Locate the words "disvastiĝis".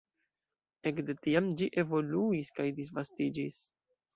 2.81-3.65